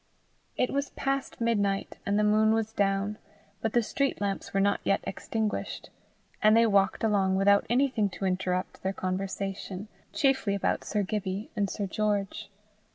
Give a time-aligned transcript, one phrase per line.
[0.57, 3.19] It was past midnight, and the moon was down,
[3.61, 5.91] but the street lamps were not yet extinguished,
[6.41, 11.69] and they walked along without anything to interrupt their conversation chiefly about Sir Gibbie and
[11.69, 12.49] Sir George.